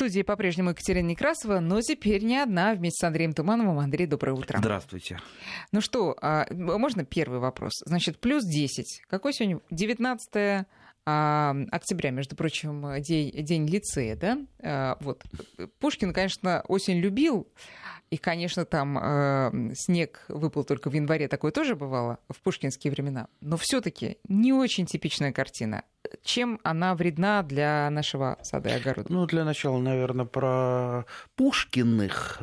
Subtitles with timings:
[0.00, 3.80] студии по-прежнему Екатерина Некрасова, но теперь не одна, вместе с Андреем Тумановым.
[3.80, 4.56] Андрей, доброе утро.
[4.58, 5.20] Здравствуйте.
[5.72, 7.72] Ну что, а, можно первый вопрос?
[7.84, 9.02] Значит, плюс 10.
[9.10, 9.60] Какой сегодня?
[9.70, 10.66] 19 а,
[11.70, 14.38] октября, между прочим, день, день лицея, да?
[14.62, 15.22] А, вот.
[15.78, 17.48] Пушкин, конечно, осень любил,
[18.10, 23.28] и, конечно, там э, снег выпал только в январе, такое тоже бывало в пушкинские времена.
[23.40, 25.84] Но все-таки не очень типичная картина.
[26.24, 29.12] Чем она вредна для нашего сада и огорода?
[29.12, 31.04] Ну, для начала, наверное, про
[31.36, 32.42] Пушкиных.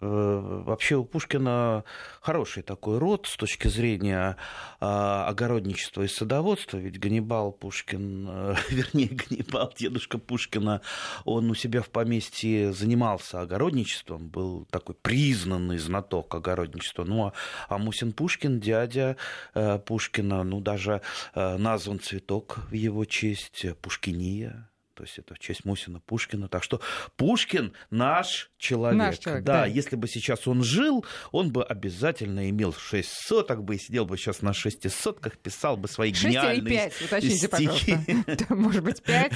[0.00, 1.84] Э, вообще у Пушкина
[2.22, 4.36] хороший такой род с точки зрения
[4.80, 10.80] а, огородничества и садоводства, ведь Ганнибал Пушкин, э, вернее, Ганнибал, дедушка Пушкина,
[11.24, 17.04] он у себя в поместье занимался огородничеством, был такой признанный знаток огородничества.
[17.04, 17.32] Ну, а,
[17.68, 19.16] а Мусин Пушкин, дядя
[19.54, 21.02] э, Пушкина, ну, даже
[21.34, 24.69] назван цветок в его честь, Пушкиния,
[25.00, 26.48] то есть это в честь Мусина Пушкина.
[26.48, 26.82] Так что
[27.16, 28.98] Пушкин наш человек.
[28.98, 33.64] Наш человек да, да, если бы сейчас он жил, он бы обязательно имел 6 соток
[33.64, 37.46] бы и сидел бы сейчас на 6 сотках, писал бы свои гениальные 6 или уточните,
[37.46, 37.96] стихи.
[38.26, 38.54] пожалуйста.
[38.54, 39.32] Может быть, 5?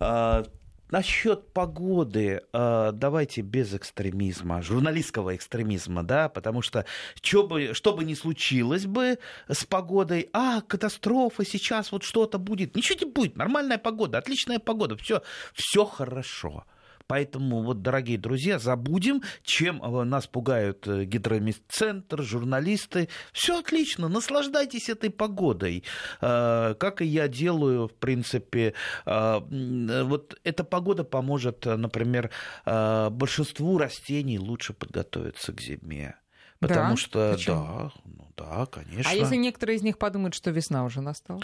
[0.92, 6.84] Насчет погоды, э, давайте без экстремизма, журналистского экстремизма, да, потому что
[7.22, 9.18] что бы, что бы ни случилось бы
[9.48, 14.94] с погодой, а, катастрофа, сейчас вот что-то будет, ничего не будет, нормальная погода, отличная погода,
[14.98, 15.22] все,
[15.54, 16.66] все хорошо.
[17.12, 23.10] Поэтому, вот, дорогие друзья, забудем, чем э, нас пугают э, гидромедцентр, журналисты.
[23.34, 25.84] Все отлично, наслаждайтесь этой погодой.
[26.22, 28.72] Э, как и я делаю, в принципе,
[29.04, 32.30] вот эта погода поможет, например,
[32.64, 36.14] большинству растений лучше подготовиться к зиме.
[36.60, 36.96] Потому да?
[36.96, 37.56] что, Почему?
[37.56, 39.10] да, ну да, конечно.
[39.10, 41.42] А если некоторые из них подумают, что весна уже настала?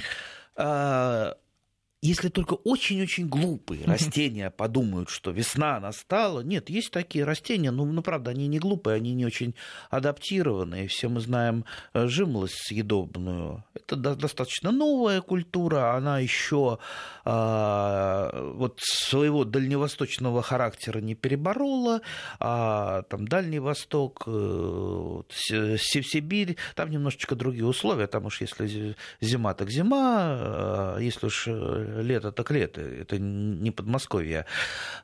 [2.00, 6.40] Если только очень-очень глупые растения подумают, что весна настала.
[6.40, 9.54] Нет, есть такие растения, но, ну, правда, они не глупые, они не очень
[9.90, 10.86] адаптированные.
[10.86, 11.64] Все мы знаем
[11.94, 13.64] э, жимолость съедобную.
[13.74, 16.78] Это достаточно новая культура, она еще
[17.24, 22.02] а, вот своего дальневосточного характера не переборола,
[22.38, 29.70] а там Дальний Восток, э, Сибирь, там немножечко другие условия, там уж если зима, так
[29.70, 31.48] зима, а если уж
[31.96, 34.46] лето так лето, это не Подмосковье.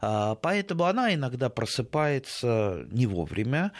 [0.00, 3.72] А, поэтому она иногда просыпается не вовремя,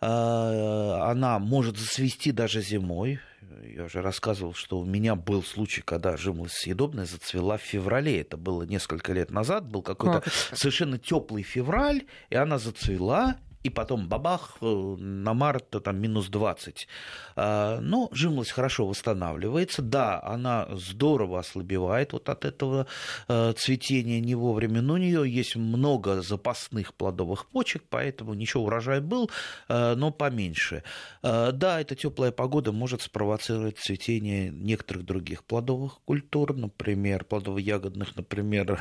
[0.00, 3.20] а, она может засвести даже зимой.
[3.64, 8.20] Я уже рассказывал, что у меня был случай, когда жимолость съедобная зацвела в феврале.
[8.20, 9.66] Это было несколько лет назад.
[9.66, 10.22] Был какой-то
[10.52, 16.88] совершенно теплый февраль, и она зацвела, и потом бабах, э, на март там минус 20.
[17.36, 19.82] А, но жимолость хорошо восстанавливается.
[19.82, 22.86] Да, она здорово ослабевает вот от этого
[23.28, 29.00] э, цветения не вовремя, но у нее есть много запасных плодовых почек, поэтому ничего, урожай
[29.00, 29.30] был,
[29.68, 30.82] э, но поменьше.
[31.22, 38.78] Да, эта теплая погода может спровоцировать цветение некоторых других плодовых культур, например, плодово-ягодных, например,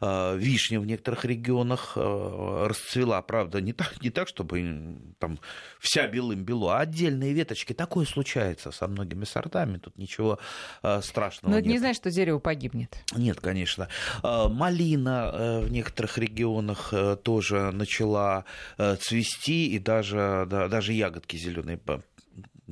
[0.00, 5.38] вишня в некоторых регионах расцвела, правда, не так, не не так, чтобы там
[5.78, 7.72] вся белым бело, а отдельные веточки.
[7.72, 10.38] Такое случается со многими сортами, тут ничего
[10.82, 11.66] э, страшного Но нет.
[11.66, 12.96] это не значит, что дерево погибнет.
[13.16, 13.88] Нет, конечно.
[14.24, 18.44] Э, малина э, в некоторых регионах тоже начала
[18.76, 21.78] цвести, и даже, да, даже ягодки зеленые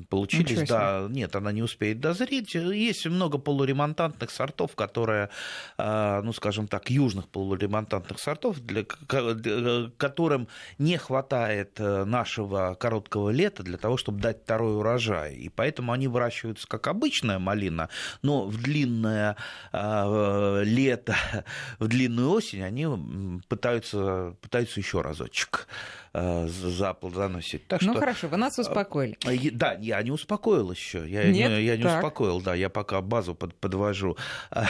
[0.09, 2.54] получились, да, нет, она не успеет дозреть.
[2.54, 5.31] Есть много полуремонтантных сортов, которые,
[5.76, 10.48] а, ну, скажем так, южных полуремонтантных сортов, для, которым
[10.78, 15.34] не хватает э, нашего короткого лета для того, чтобы дать второй урожай.
[15.34, 17.88] И поэтому они выращиваются как обычная малина,
[18.22, 19.37] но в длинное
[19.72, 21.16] а, лето,
[21.78, 25.69] в длинную осень они пытаются, пытаются еще разочек
[26.07, 27.66] э, заплодоносить.
[27.69, 29.16] Так ну что, хорошо, вы нас успокоили.
[29.50, 31.08] Да, я не успокоил еще.
[31.08, 31.50] Я, Нет?
[31.50, 31.98] Не, я не так.
[31.98, 34.16] успокоил, да, я пока базу под, подвожу.
[34.50, 34.66] А,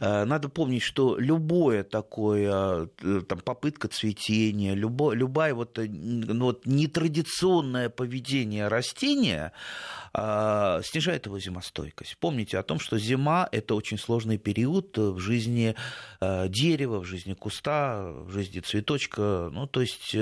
[0.24, 6.66] надо помнить, что любое такое, э, там, попытка цветения, любо, любая вот, э, ну, вот
[6.66, 9.52] нетрадиционное поведение растения
[10.12, 12.16] а, снижает его зимостойкость.
[12.18, 15.74] Помните о том, что зима– это очень сложный период в жизни
[16.20, 19.50] э, дерева, в жизни куста, в жизни цветочка.
[19.52, 20.14] Ну, то есть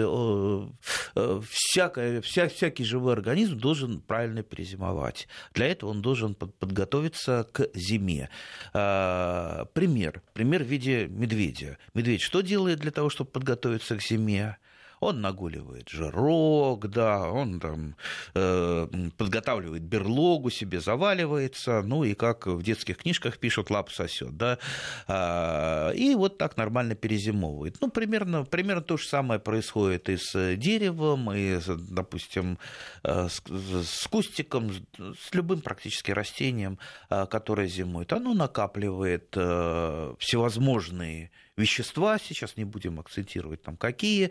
[1.48, 5.28] всякое, вся, всякий живой организм должен правильно перезимовать.
[5.52, 8.28] Для этого он должен подготовиться к зиме.
[8.72, 10.22] А, пример.
[10.32, 11.78] Пример в виде медведя.
[11.94, 14.58] Медведь что делает для того, чтобы подготовиться к зиме?
[15.04, 17.94] Он нагуливает жирок, да, он там
[18.34, 24.58] э, подготавливает берлогу себе, заваливается, ну и как в детских книжках пишут, лап сосет, да,
[25.06, 27.76] а, и вот так нормально перезимовывает.
[27.82, 31.60] Ну, примерно, примерно то же самое происходит и с деревом, и,
[31.90, 32.58] допустим,
[33.02, 33.42] э, с,
[33.86, 36.78] с кустиком, с любым практически растением,
[37.10, 38.10] э, которое зимует.
[38.14, 44.30] Оно накапливает э, всевозможные вещества, сейчас не будем акцентировать там какие,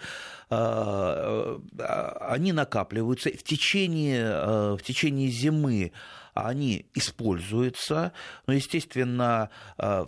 [0.49, 5.93] они накапливаются в течение, в течение зимы
[6.33, 8.11] они используются,
[8.47, 9.51] но, естественно,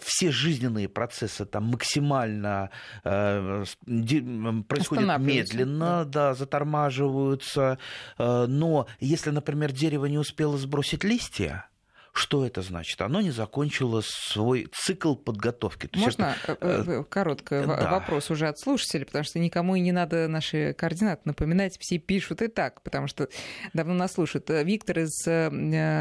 [0.02, 2.72] все жизненные процессы там максимально
[3.04, 7.78] происходят медленно, да, затормаживаются,
[8.18, 11.70] но если, например, дерево не успело сбросить листья,
[12.18, 13.02] что это значит?
[13.02, 15.88] Оно не закончило свой цикл подготовки.
[15.88, 16.58] То Можно это...
[16.62, 17.92] Э, э, короткий да.
[17.92, 22.42] вопрос уже от слушателей, потому что никому и не надо наши координаты напоминать, все пишут
[22.42, 23.28] и так, потому что
[23.74, 24.50] давно нас слушают.
[24.50, 25.50] Виктор из э,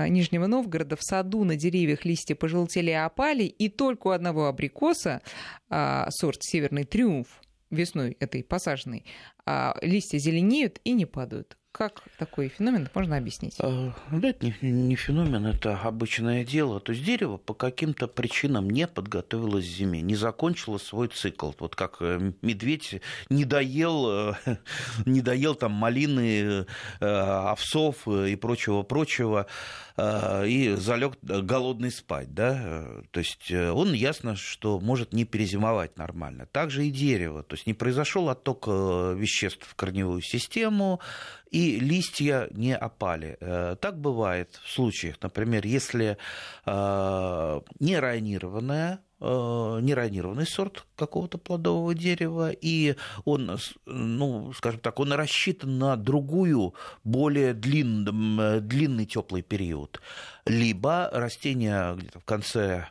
[0.09, 5.21] Нижнего Новгорода в саду на деревьях листья пожелтели и опали, и только у одного абрикоса,
[5.69, 7.27] а, сорт Северный Триумф,
[7.71, 9.05] весной этой посаженной,
[9.47, 11.57] а, листья зеленеют и не падают.
[11.75, 13.57] Как такой феномен можно объяснить?
[13.59, 16.79] Да, это не, не феномен, это обычное дело.
[16.79, 21.51] То есть дерево по каким-то причинам не подготовилось к зиме, не закончило свой цикл.
[21.59, 24.35] Вот как э, медведь не доел, э,
[25.05, 26.65] не доел там малины,
[27.01, 29.49] э, овсов и прочего-прочего,
[29.97, 32.33] и залег голодный спать.
[32.35, 32.87] Да?
[33.11, 36.47] То есть он ясно, что может не перезимовать нормально.
[36.47, 37.43] Также и дерево.
[37.43, 41.01] То есть не произошел отток веществ в корневую систему,
[41.51, 43.37] и листья не опали.
[43.41, 46.17] Э, так бывает в случаях, например, если
[46.67, 48.01] э, не
[49.21, 56.75] э, неронированный сорт какого-то плодового дерева, и он, ну, скажем так, он рассчитан на другую,
[57.05, 60.01] более длинный, длинный теплый период.
[60.47, 62.89] Либо растение где-то в конце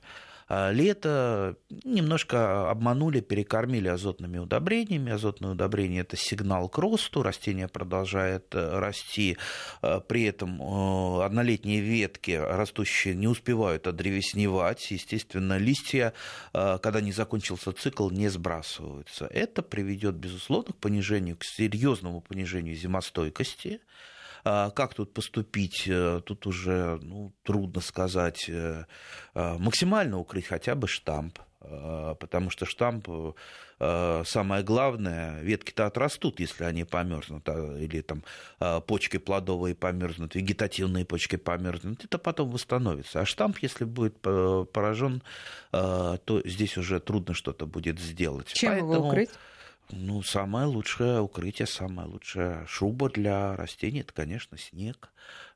[0.72, 5.12] лето немножко обманули, перекормили азотными удобрениями.
[5.12, 9.38] Азотные удобрения– это сигнал к росту, растение продолжает э, расти,
[9.82, 16.14] э, при этом э, однолетние ветки растущие не успевают одревесневать, естественно, листья,
[16.52, 19.26] когда не закончился цикл, не сбрасываются.
[19.26, 24.13] Это приведет, безусловно, к понижению, к серьезному понижению зимостойкости, а
[24.44, 28.50] как тут поступить, э, тут уже ну, трудно сказать.
[28.50, 28.86] Э,
[29.34, 33.08] а, максимально укрыть хотя бы штамп а, потому что штамп
[34.26, 38.24] самое главное, ветки-то отрастут, если они померзнут, или там
[38.88, 43.20] почки плодовые померзнут, вегетативные почки померзнут, это потом восстановится.
[43.20, 45.22] А штамп, если будет поражен,
[45.72, 48.54] то здесь уже трудно что-то будет сделать.
[48.54, 48.94] Чем Поэтому...
[48.94, 49.32] его укрыть?
[49.92, 55.12] Ну, самое лучшее укрытие, самая лучшая шуба для растений, это, конечно, снег.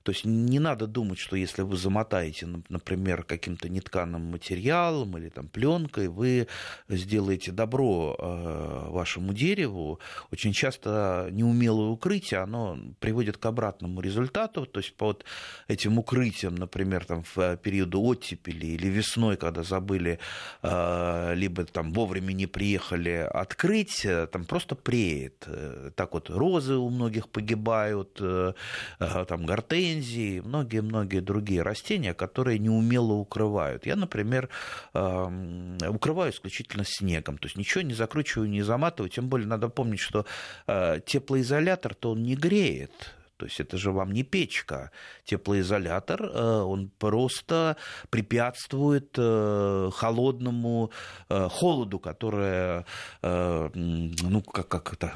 [0.07, 5.49] То есть не надо думать, что если вы замотаете, например, каким-то нетканым материалом или там
[5.49, 6.47] пленкой, вы
[6.87, 9.99] сделаете добро э, вашему дереву.
[10.31, 14.65] Очень часто неумелое укрытие, оно приводит к обратному результату.
[14.65, 15.25] То есть под
[15.67, 20.19] этим укрытием, например, там, в периоды оттепели или весной, когда забыли,
[20.63, 25.45] э, либо там вовремя не приехали открыть, э, там просто преет.
[25.97, 28.21] Так вот, розы у многих погибают,
[28.99, 33.85] там гортензии, гортензии, многие-многие другие растения, которые неумело укрывают.
[33.85, 34.49] Я, например,
[34.93, 40.25] укрываю исключительно снегом, то есть ничего не закручиваю, не заматываю, тем более надо помнить, что
[40.67, 44.91] э, теплоизолятор-то он не греет, то есть это же вам не печка.
[45.23, 47.77] Теплоизолятор, э, он просто
[48.09, 50.91] препятствует э, холодному
[51.29, 52.85] э, холоду, которое,
[53.21, 55.13] ну, как, как это,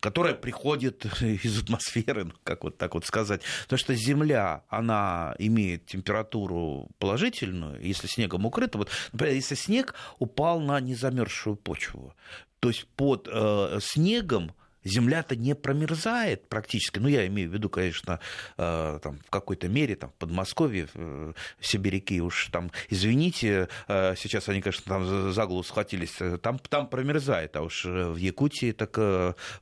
[0.00, 3.42] которое приходит из атмосферы, ну, как вот так вот сказать.
[3.64, 8.78] Потому что Земля, она имеет температуру положительную, если снегом укрыта.
[8.78, 12.14] Вот, например, если снег упал на незамерзшую почву,
[12.60, 14.52] то есть под э, снегом
[14.84, 16.98] земля-то не промерзает практически.
[16.98, 18.20] Ну, я имею в виду, конечно,
[18.56, 24.48] э, там, в какой-то мере, там, в Подмосковье, в Сибиряки уж там, извините, э, сейчас
[24.48, 28.96] они, конечно, там за голову схватились, э, там, там промерзает, а уж в Якутии так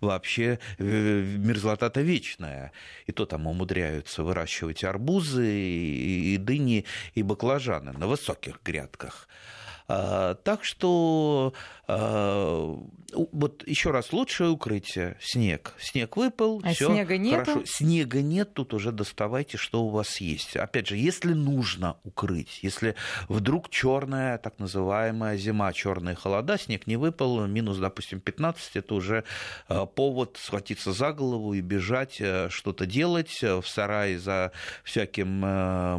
[0.00, 2.72] вообще мерзлота-то вечная.
[3.06, 6.84] И то там умудряются выращивать арбузы, и, и дыни,
[7.14, 9.28] и баклажаны на высоких грядках.
[9.90, 11.52] Так что
[13.12, 15.74] вот еще раз, лучшее укрытие снег.
[15.80, 17.48] Снег выпал, а все снега нет.
[17.64, 20.56] Снега нет, тут уже доставайте, что у вас есть.
[20.56, 22.94] Опять же, если нужно укрыть, если
[23.28, 29.24] вдруг черная, так называемая зима, черные холода, снег не выпал, минус, допустим, 15, это уже
[29.68, 34.52] э, повод схватиться за голову и бежать, э, что-то делать в сарае за
[34.84, 35.40] всяким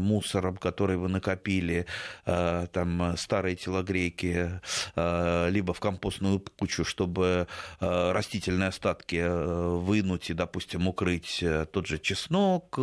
[0.01, 1.85] мусором, который вы накопили,
[2.25, 4.61] там старые телогрейки,
[4.95, 7.47] либо в компостную кучу, чтобы
[7.79, 12.79] э, растительные остатки э, вынуть и, допустим, укрыть э, тот же чеснок,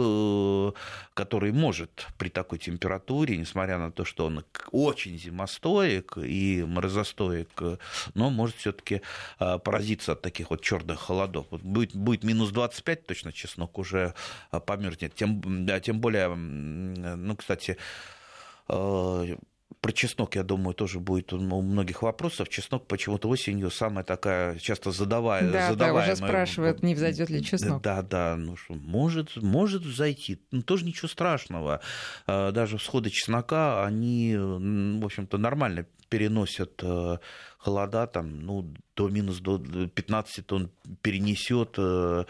[1.14, 7.48] который может при такой температуре, несмотря на то, что он очень зимостоек и морозостоек,
[8.14, 9.02] но может все-таки
[9.38, 11.46] поразиться от таких вот черных холодов.
[11.50, 14.14] Будет, будет минус 25, точно чеснок уже
[14.66, 15.14] померзнет.
[15.14, 17.76] Тем, тем более, ну, кстати,
[19.88, 22.50] про чеснок, я думаю, тоже будет у многих вопросов.
[22.50, 26.06] Чеснок почему-то осенью самая такая часто задавая, да, задаваемая.
[26.06, 27.80] Да, уже спрашивают, не взойдет ли чеснок.
[27.80, 30.42] Да, да, ну что, может, может взойти.
[30.50, 31.80] Ну, тоже ничего страшного.
[32.26, 37.16] А, даже всходы чеснока, они, в общем-то, нормально переносят э,
[37.56, 42.24] холода, там, ну, до минус до 15 он перенесет э,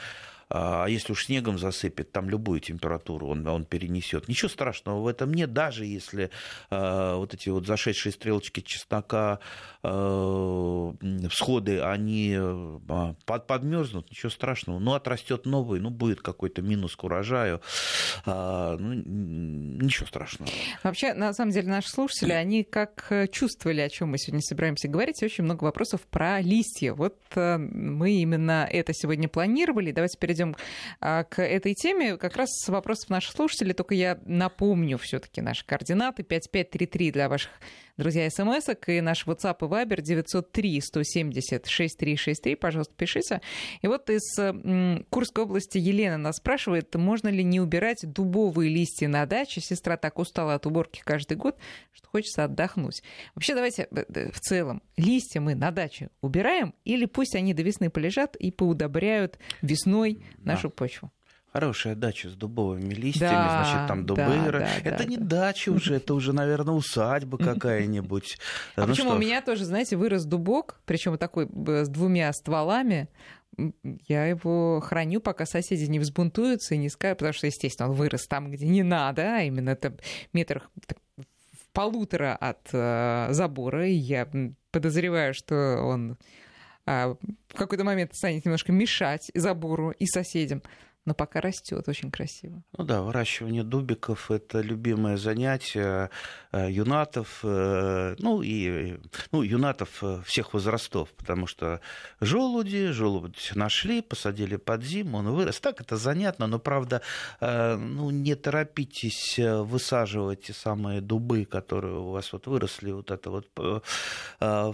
[0.51, 4.29] а если уж снегом засыпет, там любую температуру он, он перенесет.
[4.29, 6.31] Ничего страшного в этом нет, даже если
[6.71, 9.41] э, вот эти вот зашедшие стрелочки чеснока,
[9.83, 10.93] э,
[11.31, 12.79] всходы, они э,
[13.27, 14.79] под, подмерзнут, ничего страшного.
[14.79, 17.61] Ну, отрастет новый, ну, будет какой-то минус к урожаю.
[18.25, 18.95] Э, ну,
[19.85, 20.51] ничего страшного.
[20.83, 24.89] Вообще, на самом деле, наши слушатели, они как э, чувствовали, о чем мы сегодня собираемся
[24.89, 26.95] говорить, очень много вопросов про листья.
[26.95, 29.93] Вот э, мы именно это сегодня планировали.
[29.93, 30.57] Давайте перейдем перейдем
[31.01, 32.17] а, к этой теме.
[32.17, 36.23] Как раз с вопросов наших слушателей, только я напомню все-таки наши координаты.
[36.23, 37.51] 5533 для ваших
[37.99, 42.55] друзья, смс и наш WhatsApp и Viber 903 170 6363.
[42.55, 43.41] Пожалуйста, пишите.
[43.83, 44.23] И вот из
[45.11, 49.61] Курской области Елена нас спрашивает, можно ли не убирать дубовые листья на даче.
[49.61, 51.59] Сестра так устала от уборки каждый год,
[51.93, 53.03] что хочется отдохнуть.
[53.35, 57.91] Вообще, давайте э, в целом, листья мы на даче убираем или пусть они до весны
[57.91, 60.75] полежат и поудобряют весной нашу да.
[60.75, 61.11] почву?
[61.59, 64.23] Хорошая дача с дубовыми листьями, да, значит, там дубы.
[64.23, 65.25] Да, да, это да, не да.
[65.25, 68.39] дача уже, это уже, наверное, усадьба какая-нибудь.
[68.77, 73.09] А ну почему у меня тоже, знаете, вырос дубок, причем такой с двумя стволами.
[74.07, 78.29] Я его храню, пока соседи не взбунтуются и не скажут, потому что, естественно, он вырос
[78.29, 79.95] там, где не надо, а именно это
[80.33, 80.71] метрах
[81.17, 84.29] в полутора от э, забора, и я
[84.71, 86.19] подозреваю, что он
[86.87, 87.15] э,
[87.49, 90.63] в какой-то момент станет немножко мешать забору и соседям
[91.09, 92.63] но пока растет очень красиво.
[92.77, 96.11] Ну да, выращивание дубиков это любимое занятие
[96.53, 98.99] э, юнатов, э, ну и
[99.33, 101.81] ну, юнатов э, всех возрастов, потому что
[102.21, 105.61] желуди, желудь нашли, посадили под зиму, он вырос.
[105.61, 107.01] Так это занятно, но правда,
[107.41, 113.47] ну не торопитесь высаживать те самые дубы, которые у вас вот выросли, вот это вот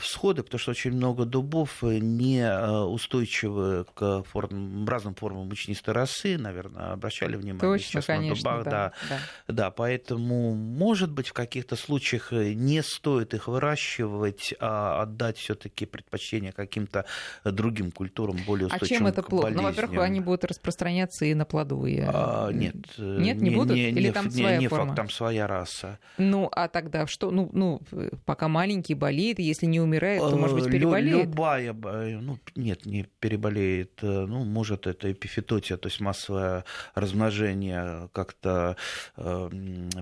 [0.03, 2.45] всходы, потому что очень много дубов не
[2.87, 8.59] устойчивы к форм, разным формам мучнистой росы, часы, наверное, обращали внимание Точно, сейчас конечно, на
[8.59, 8.65] дубах.
[8.65, 9.19] Да, да.
[9.49, 9.71] Да.
[9.71, 17.05] поэтому, может быть, в каких-то случаях не стоит их выращивать, а отдать все-таки предпочтение каким-то
[17.45, 19.51] другим культурам, более устойчивым А чем это плохо?
[19.51, 22.09] Ну, во-первых, они будут распространяться и на плодовые.
[22.09, 22.77] А, нет.
[22.99, 23.77] Нет, не, не будут?
[23.77, 24.87] Не, Или не, там не, своя не форма?
[24.87, 25.99] факт, там своя раса.
[26.19, 27.31] Ну, а тогда что?
[27.31, 27.81] Ну, ну
[28.25, 31.27] пока маленький болеет, если не умирает, то, может быть, переболеет?
[31.27, 33.99] Любая, ну, нет, не переболеет.
[34.03, 38.77] Ну, может, это эпифитотия, то есть массовое размножение как-то
[39.17, 39.51] э,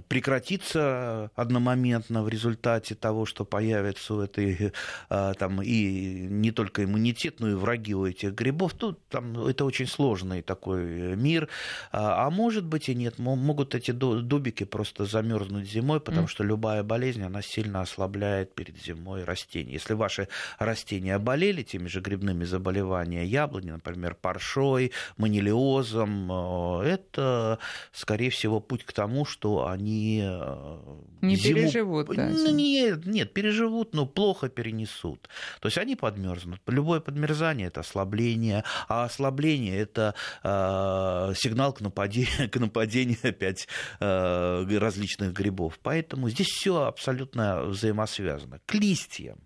[0.09, 4.73] прекратится одномоментно в результате того, что появится у этой
[5.11, 8.75] э, там и не только иммунитет, но и враги у этих грибов.
[8.75, 11.49] Тут там это очень сложный такой мир.
[11.92, 16.30] А, а может быть и нет, могут эти дубики просто замерзнуть зимой, потому mm.
[16.30, 19.73] что любая болезнь, она сильно ослабляет перед зимой растения.
[19.73, 20.28] Если ваши
[20.59, 27.58] растения болели теми же грибными заболеваниями, яблони, например, паршой, манилиозом, образом, э, это,
[27.92, 30.78] скорее всего, путь к тому, что они э,
[31.20, 31.61] не зиму...
[31.61, 32.08] переживут.
[32.14, 35.28] Да, нет, нет, переживут, но плохо перенесут.
[35.61, 36.61] То есть они подмерзнут.
[36.66, 43.68] Любое подмерзание это ослабление, а ослабление это э, сигнал к нападению, к нападению опять
[44.00, 45.78] э, различных грибов.
[45.82, 48.61] Поэтому здесь все абсолютно взаимосвязано.
[48.66, 49.38] К листьям.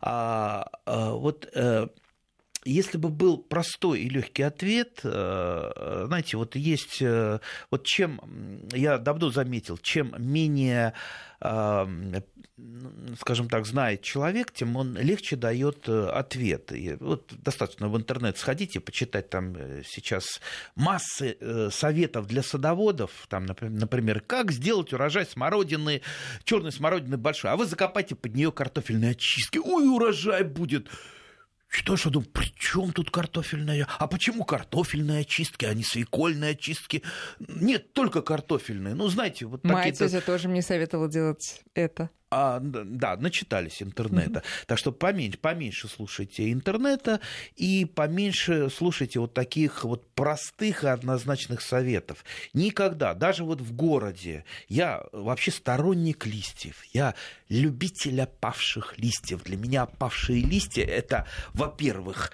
[0.00, 1.88] А, а, вот э,
[2.66, 7.38] если бы был простой и легкий ответ, э, знаете, вот есть, э,
[7.70, 8.20] вот чем,
[8.72, 10.92] я давно заметил, чем менее,
[11.40, 11.86] э,
[13.20, 16.72] скажем так, знает человек, тем он легче дает ответ.
[16.72, 19.54] И вот достаточно в интернет сходите, почитать там
[19.84, 20.40] сейчас
[20.74, 21.36] массы
[21.70, 26.00] советов для садоводов, там, например, как сделать урожай смородины,
[26.44, 30.88] черной смородины большой, а вы закопайте под нее картофельные очистки, ой, урожай будет
[31.76, 33.86] что я думаю, при чем тут картофельная?
[33.98, 37.02] А почему картофельные очистки, а не свекольные очистки?
[37.38, 38.94] Нет, только картофельные.
[38.94, 42.10] Ну, знаете, вот Моя тетя тоже мне советовала делать это.
[42.28, 44.40] А, да, начитались интернета.
[44.40, 44.66] Mm-hmm.
[44.66, 47.20] Так что поменьше, поменьше слушайте интернета
[47.54, 52.24] и поменьше слушайте вот таких вот простых и однозначных советов.
[52.52, 57.14] Никогда, даже вот в городе, я вообще сторонник листьев, я
[57.48, 59.44] любитель опавших листьев.
[59.44, 62.32] Для меня опавшие листья это, во-первых,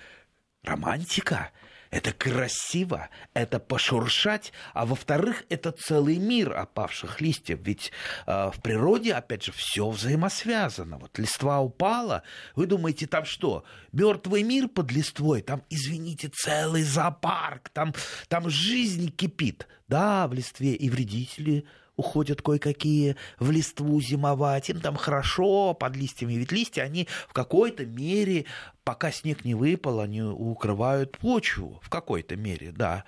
[0.62, 1.50] романтика,
[1.92, 7.60] это красиво, это пошуршать, а во-вторых, это целый мир опавших листьев.
[7.62, 7.92] Ведь
[8.26, 10.96] э, в природе, опять же, все взаимосвязано.
[10.96, 12.22] Вот листва упала,
[12.56, 13.64] вы думаете, там что?
[13.92, 17.92] Мертвый мир под листвой, там, извините, целый зоопарк, там,
[18.28, 19.68] там жизнь кипит.
[19.86, 26.34] Да, в листве и вредители уходят кое-какие в листву зимовать, им там хорошо под листьями,
[26.34, 28.46] ведь листья, они в какой-то мере
[28.84, 33.04] пока снег не выпал, они укрывают почву в какой-то мере, да.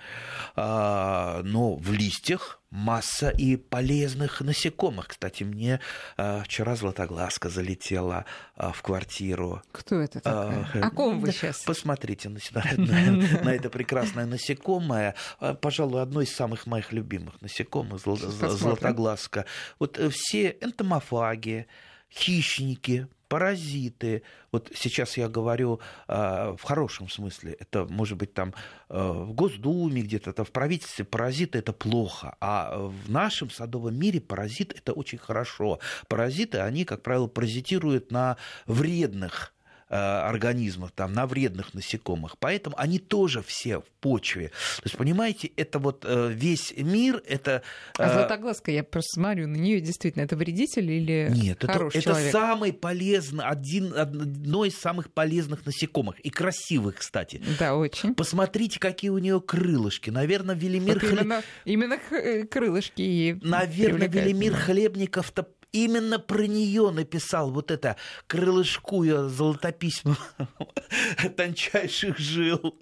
[0.55, 5.07] А, но в листьях масса и полезных насекомых.
[5.07, 5.79] Кстати, мне
[6.17, 9.61] а, вчера златоглазка залетела а, в квартиру.
[9.71, 10.67] Кто это такая?
[10.83, 11.61] О ком вы сейчас?
[11.63, 12.39] Посмотрите на,
[12.77, 13.11] на,
[13.43, 15.15] на это прекрасное насекомое.
[15.61, 19.45] Пожалуй, одно из самых моих любимых насекомых, златоглазка.
[19.79, 21.67] Вот э, все энтомофаги,
[22.11, 24.23] хищники, паразиты.
[24.51, 27.53] Вот сейчас я говорю э, в хорошем смысле.
[27.59, 28.53] Это может быть там
[28.89, 32.35] э, в Госдуме где-то, это в правительстве паразиты это плохо.
[32.39, 35.79] А в нашем садовом мире паразит это очень хорошо.
[36.07, 39.54] Паразиты, они, как правило, паразитируют на вредных
[39.89, 42.37] организмов, там, на вредных насекомых.
[42.39, 44.49] Поэтому они тоже все в почве.
[44.77, 47.61] То есть, понимаете, это вот э, весь мир, это...
[47.97, 52.31] А э, златоглазка, я просто смотрю на нее действительно, это вредитель или Нет, это, это
[52.31, 56.19] самый полезный, один, одно из самых полезных насекомых.
[56.21, 57.41] И красивых, кстати.
[57.59, 58.15] Да, очень.
[58.15, 60.09] Посмотрите, какие у нее крылышки.
[60.09, 60.95] Наверное, Велимир...
[60.95, 69.27] Вот именно, именно крылышки и Наверное, Велимир Хлебников-то именно про нее написал вот это крылышкуя
[69.27, 70.17] золотописьма
[71.35, 72.79] тончайших жил.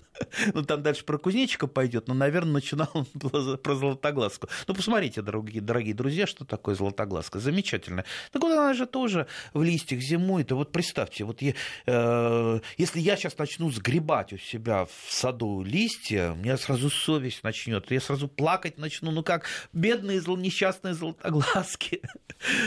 [0.54, 2.92] Ну, там дальше про кузнечика пойдет, но, наверное, начинал
[3.64, 4.48] про золотоглазку.
[4.68, 7.40] Ну, посмотрите, дорогие, дорогие друзья, что такое золотоглазка.
[7.40, 8.06] Замечательно.
[8.32, 10.52] Так вот, она же тоже в листьях зимует.
[10.52, 11.54] И вот представьте, вот я,
[11.86, 17.44] э, если я сейчас начну сгребать у себя в саду листья, у меня сразу совесть
[17.44, 17.90] начнет.
[17.92, 19.12] Я сразу плакать начну.
[19.12, 22.02] Ну как, бедные зл, несчастные золотоглазки.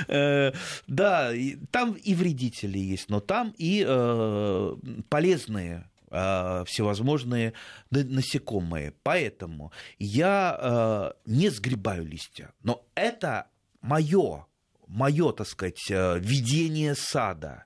[0.09, 0.53] Э,
[0.87, 1.33] да,
[1.71, 4.77] там и вредители есть, но там и э,
[5.11, 7.53] полезные всевозможные
[7.91, 8.93] насекомые.
[9.03, 12.53] Поэтому я э, не сгребаю листья.
[12.63, 13.49] Но это
[13.81, 14.47] мое,
[14.87, 17.65] мое, так сказать, э, видение сада.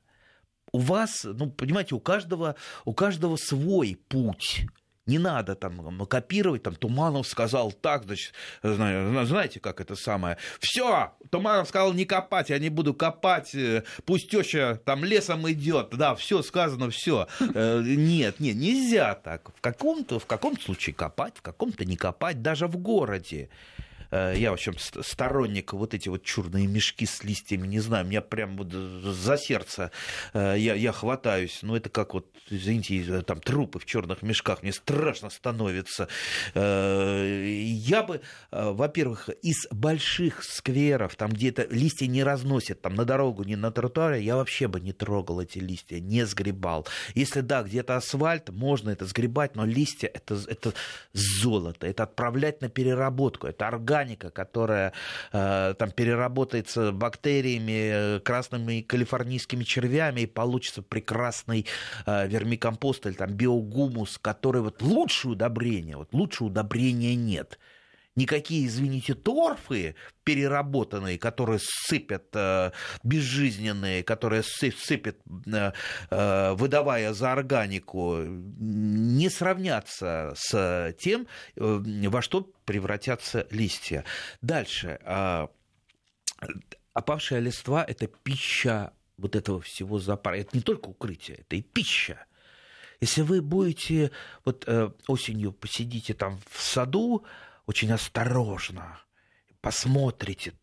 [0.72, 4.66] У вас, ну, понимаете, у каждого, у каждого свой путь.
[5.06, 8.32] Не надо там копировать, там Туманов сказал так, значит,
[8.62, 10.36] знаете, как это самое.
[10.60, 15.90] Все, Туманов сказал не копать, я не буду копать, э, пусть теща там лесом идет,
[15.90, 17.28] да, все сказано, все.
[17.40, 19.50] Э, нет, нет, нельзя так.
[19.56, 23.48] В каком-то, в каком-то случае копать, в каком-то не копать, даже в городе.
[24.10, 28.20] Э, я, в общем, сторонник вот эти вот черные мешки с листьями, не знаю, меня
[28.20, 29.90] прям вот за сердце
[30.32, 31.60] э, я, я хватаюсь.
[31.62, 36.08] Ну, это как вот, извините, там трупы в черных мешках, мне страшно становится.
[36.54, 38.20] Э, я бы,
[38.50, 43.70] во-первых, из больших скверов, там где то листья не разносят, там на дорогу, не на
[43.70, 46.86] тротуаре, я вообще бы не трогал эти листья, не сгребал.
[47.14, 50.72] Если да, где-то асфальт, можно это сгребать, но листья это, это
[51.12, 54.92] золото, это отправлять на переработку, это органика органика, которая
[55.32, 61.66] э, там переработается бактериями, э, красными калифорнийскими червями, и получится прекрасный
[62.06, 67.58] э, вермикомпост или там биогумус, который вот лучшее удобрение, вот лучшего удобрения нет.
[68.16, 72.72] Никакие, извините, торфы переработанные, которые сыпят э,
[73.04, 75.72] безжизненные, которые сыпят, э,
[76.54, 78.18] выдавая за органику,
[79.20, 84.04] не сравнятся с тем, э, во что превратятся листья.
[84.40, 84.98] Дальше.
[85.02, 85.48] Э,
[86.94, 90.40] опавшая листва– это пища вот этого всего зоопарка.
[90.40, 92.24] Это не только укрытие, это и пища.
[93.00, 94.10] Если вы будете
[94.44, 97.24] вот э, осенью посидите там в саду,
[97.66, 99.00] очень осторожно
[99.60, 100.54] посмотрите,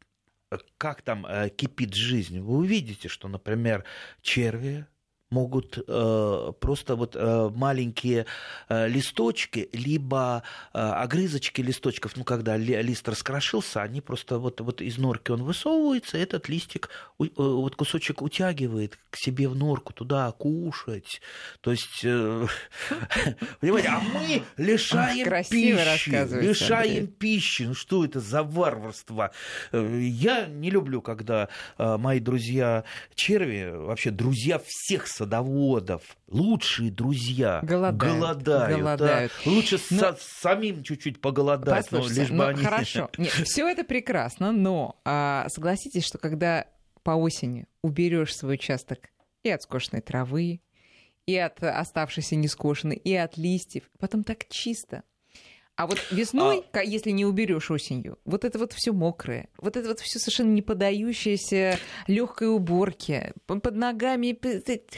[0.78, 3.84] как там э, кипит жизнь, вы увидите, что, например,
[4.22, 4.88] черви
[5.30, 8.26] могут э, просто вот э, маленькие
[8.70, 14.82] э, листочки, либо э, огрызочки листочков, ну, когда ли, лист раскрошился, они просто вот, вот
[14.82, 19.94] из норки он высовывается, этот листик, у, э, вот кусочек утягивает к себе в норку,
[19.94, 21.22] туда кушать.
[21.62, 22.48] То есть, э,
[23.60, 27.64] понимаете, а мы лишаем пищи, лишаем пищи.
[27.64, 29.32] Ну, что это за варварство?
[29.72, 32.86] Э, я не люблю, когда э, мои друзья
[33.16, 37.98] черви, вообще друзья всех садоводов, лучшие друзья голодают.
[37.98, 39.32] голодают, голодают.
[39.44, 39.52] Да.
[39.52, 40.12] Лучше но...
[40.12, 42.64] Ну, самим чуть-чуть поголодать, но лишь бы ну, они...
[42.64, 43.10] Хорошо,
[43.44, 46.68] все это прекрасно, но а, согласитесь, что когда
[47.04, 49.10] по осени уберешь свой участок
[49.44, 50.62] и от скошенной травы,
[51.26, 55.04] и от оставшейся нескошенной, и от листьев, потом так чисто,
[55.78, 56.82] а вот весной, а...
[56.82, 60.64] если не уберешь осенью, вот это вот все мокрое, вот это вот все совершенно не
[60.64, 64.38] подающееся легкой уборке, под ногами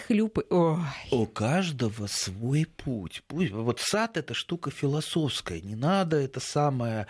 [0.07, 0.45] хлюпы.
[0.49, 0.77] Ой.
[1.11, 3.23] У каждого свой путь.
[3.27, 7.07] Пусть вот сад это штука философская, не надо это самое.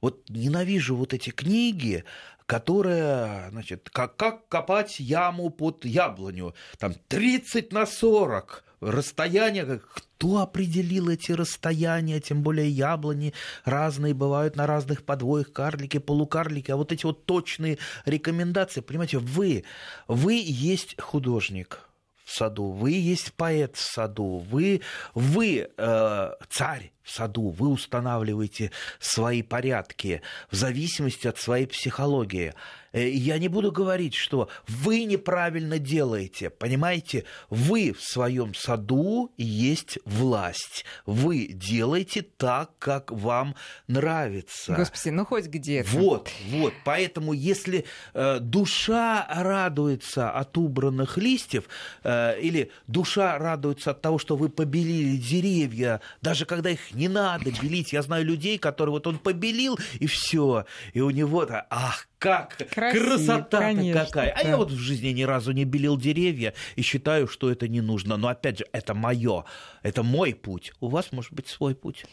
[0.00, 2.04] Вот ненавижу вот эти книги,
[2.52, 11.08] которая, значит, как, как копать яму под яблоню, там 30 на 40 расстояние, кто определил
[11.08, 13.32] эти расстояния, тем более яблони
[13.64, 19.64] разные бывают на разных подвоях, карлики, полукарлики, а вот эти вот точные рекомендации, понимаете, вы,
[20.06, 21.80] вы есть художник,
[22.22, 24.82] в саду, вы есть поэт в саду, вы,
[25.14, 32.54] вы э, царь в саду, вы устанавливаете свои порядки в зависимости от своей психологии.
[32.92, 37.24] Э, я не буду говорить, что вы неправильно делаете, понимаете?
[37.50, 40.84] Вы в своем саду есть власть.
[41.06, 43.54] Вы делаете так, как вам
[43.88, 44.74] нравится.
[44.74, 45.88] Господи, ну хоть где-то.
[45.90, 46.74] Вот, вот.
[46.84, 47.84] Поэтому если
[48.14, 51.64] э, душа радуется от убранных листьев,
[52.04, 57.50] э, или душа радуется от того, что вы побелили деревья, даже когда их не надо
[57.50, 57.92] белить.
[57.92, 60.64] Я знаю людей, которые вот он побелил, и все.
[60.92, 64.30] И у него, ах, как красота какая.
[64.30, 67.80] А я вот в жизни ни разу не белил деревья и считаю, что это не
[67.80, 68.16] нужно.
[68.16, 69.44] Но опять же, это мое,
[69.82, 70.72] это мой путь.
[70.80, 72.04] У вас может быть свой путь.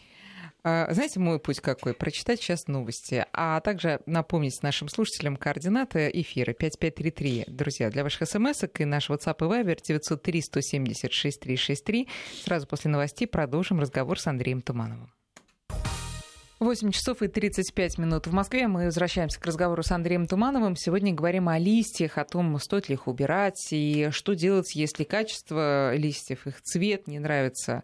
[0.62, 1.94] А, знаете, мой путь какой?
[1.94, 7.44] Прочитать сейчас новости, а также напомнить нашим слушателям координаты эфира 5533.
[7.48, 12.08] Друзья, для ваших смс и наш WhatsApp и Viber 903 170 6363.
[12.44, 15.10] Сразу после новостей продолжим разговор с Андреем Тумановым.
[16.60, 18.68] 8 часов и 35 минут в Москве.
[18.68, 20.76] Мы возвращаемся к разговору с Андреем Тумановым.
[20.76, 25.96] Сегодня говорим о листьях, о том, стоит ли их убирать и что делать, если качество
[25.96, 27.82] листьев, их цвет не нравится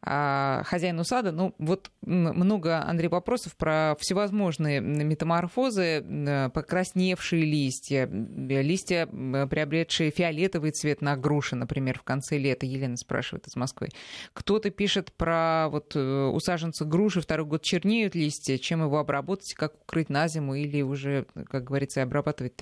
[0.00, 1.32] а, хозяину сада.
[1.32, 11.16] Ну, вот много, Андрей, вопросов про всевозможные метаморфозы, покрасневшие листья, листья, приобретшие фиолетовый цвет на
[11.16, 12.66] груши, например, в конце лета.
[12.66, 13.88] Елена спрашивает из Москвы.
[14.32, 19.54] Кто-то пишет про вот э, у саженца груши второй год чернеют листья, чем его обработать,
[19.54, 22.54] как укрыть на зиму или уже, как говорится, обрабатывать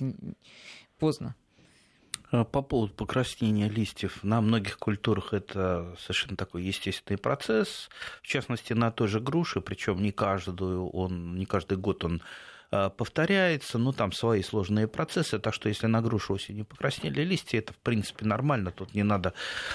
[0.99, 1.35] поздно.
[2.33, 7.89] Э, по поводу покраснения листьев, на многих культурах это совершенно такой естественный процесс.
[8.21, 12.21] В частности, на той же груши, причем не каждую он, не каждый год он
[12.97, 17.73] повторяется, ну, там свои сложные процессы, так что если на грушу осенью покраснели листья, это,
[17.73, 19.33] в принципе, нормально, тут не надо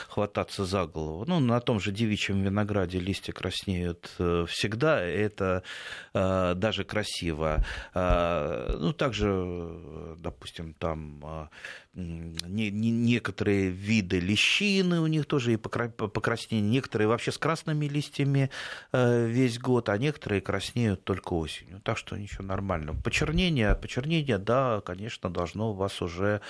[0.09, 1.25] хвататься за голову.
[1.27, 5.63] Ну, на том же девичьем винограде листья краснеют э, всегда, это
[6.15, 7.65] э, даже красиво.
[7.95, 11.51] Ну, также, допустим, там
[11.95, 18.51] не, не, некоторые виды лещины, у них тоже и покраснение, некоторые вообще с красными листьями
[18.93, 21.81] весь год, а некоторые краснеют только осенью.
[21.81, 23.03] Так что ничего нормально правильно.
[23.03, 26.41] Почернение, почернение, да, конечно, должно вас уже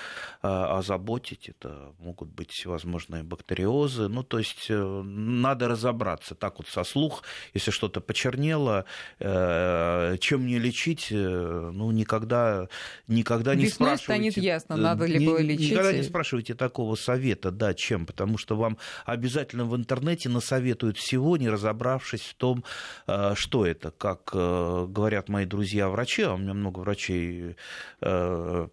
[0.42, 1.48] э, озаботить.
[1.48, 4.08] Это могут быть всевозможные бактериозы.
[4.08, 6.34] Ну, то есть э, надо разобраться.
[6.34, 7.22] Так вот со слух,
[7.54, 8.84] если что-то почернело,
[9.18, 12.68] э, чем не лечить, ну, никогда,
[13.06, 14.30] никогда не Весной спрашивайте.
[14.30, 15.70] станет ясно, надо ли было лечить.
[15.72, 21.36] Никогда не спрашивайте такого совета, да, чем, потому что вам обязательно в интернете насоветуют всего,
[21.36, 22.64] не разобравшись в том,
[23.34, 27.56] что это, как говорят мои друзья-врачи, у меня много врачей
[28.00, 28.68] э,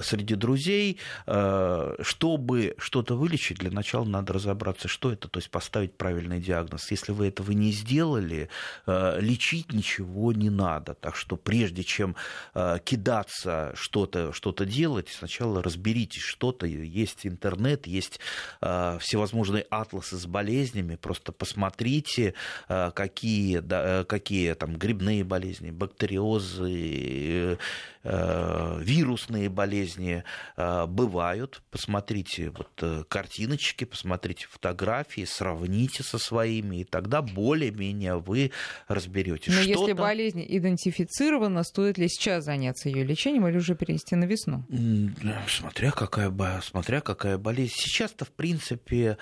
[0.00, 0.98] среди друзей.
[1.26, 6.90] Э, чтобы что-то вылечить, для начала надо разобраться, что это, то есть поставить правильный диагноз.
[6.90, 8.48] Если вы этого не сделали,
[8.86, 10.94] э, лечить ничего не надо.
[10.94, 12.16] Так что прежде чем
[12.84, 16.66] кидаться что-то что делать, сначала разберитесь, что-то.
[16.66, 18.18] Есть интернет, есть
[18.60, 20.96] всевозможные атласы с болезнями.
[20.96, 22.34] Просто посмотрите,
[22.66, 30.24] какие, да, какие там грибные болезни, бактериозы, э, вирусные болезни
[30.56, 31.62] э, бывают.
[31.70, 38.52] Посмотрите вот, э, картиночки, посмотрите фотографии, сравните со своими, и тогда более-менее вы
[38.86, 39.54] разберетесь.
[39.54, 44.64] Но если болезнь идентифицирована, стоит ли сейчас заняться ее лечением или уже перенести на весну?
[45.48, 46.32] Смотря какая,
[46.62, 47.74] смотря какая болезнь.
[47.76, 49.18] Сейчас-то, в принципе,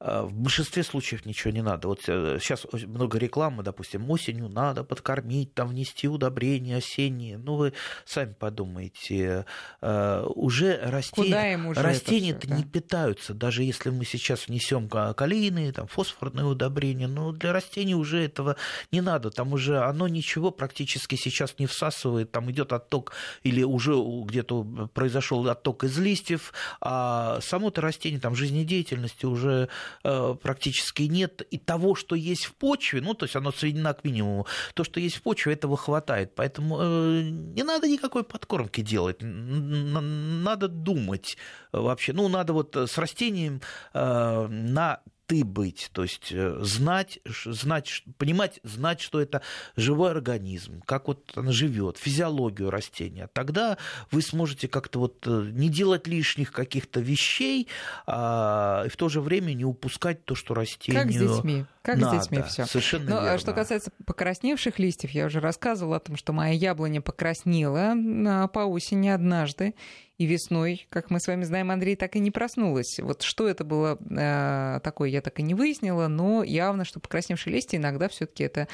[0.00, 1.88] в большинстве случаев ничего не надо.
[1.88, 7.36] Вот сейчас э, много рекламы, допустим, осенью надо подкормить, там внести удобрения осенние.
[7.36, 7.72] Ну, вы
[8.04, 9.44] сами подумайте,
[9.80, 12.56] э, уже растения, растения всё, да?
[12.56, 18.24] не питаются, даже если мы сейчас внесем калийные, там, фосфорные удобрения, но для растений уже
[18.24, 18.56] этого
[18.92, 23.94] не надо, там уже оно ничего практически сейчас не всасывает, там идет отток или уже
[23.96, 29.66] где-то произошел отток из листьев, а само-то растение там жизнедеятельности уже Э,
[30.02, 34.46] практически нет, и того, что есть в почве, ну, то есть оно сведено к минимуму,
[34.74, 36.34] то, что есть в почве, этого хватает.
[36.34, 41.36] Поэтому э, не надо никакой подкормки делать, надо думать
[41.72, 42.12] вообще.
[42.12, 43.60] Ну, надо вот с растением
[43.94, 49.42] э, на ты быть, то есть э, знать, знать, понимать, знать, что это
[49.76, 53.28] живой организм, как вот он живет, физиологию растения.
[53.34, 53.76] Тогда
[54.10, 57.68] вы сможете как-то вот э, не делать лишних каких-то вещей,
[58.06, 61.02] а, и в то же время не упускать то, что растение.
[61.02, 61.66] Как с детьми.
[61.82, 62.20] Как надо.
[62.20, 62.64] с детьми все.
[62.64, 63.38] Совершенно Но а верно.
[63.38, 69.08] что касается покрасневших листьев, я уже рассказывала о том, что моя яблоня покраснела по осени
[69.08, 69.74] однажды
[70.18, 72.98] и весной, как мы с вами знаем, Андрей так и не проснулась.
[72.98, 77.54] Вот что это было э, такое, я так и не выяснила, но явно, что покрасневшие
[77.54, 78.66] листья иногда все таки это